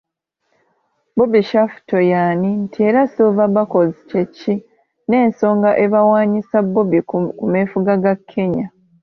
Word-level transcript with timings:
Bobby 1.17 1.41
Shaftoe' 1.49 2.09
y'ani 2.11 2.49
nti 2.63 2.77
era 2.89 3.01
‘Silver 3.13 3.49
buckles’ 3.55 3.97
kye 4.09 4.23
ki, 4.37 4.53
n’ensonga 5.09 5.69
ebawaanyisa 5.83 6.57
'Bobby' 6.63 7.05
ku 7.37 7.43
meefuga 7.51 7.93
ga 8.03 8.13
Kenya. 8.31 8.67